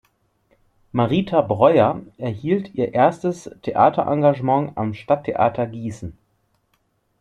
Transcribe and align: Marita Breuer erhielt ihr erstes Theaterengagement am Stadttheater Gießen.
Marita 0.93 1.41
Breuer 1.43 2.01
erhielt 2.17 2.73
ihr 2.73 2.91
erstes 2.95 3.51
Theaterengagement 3.61 4.75
am 4.75 4.95
Stadttheater 4.95 5.67
Gießen. 5.67 6.17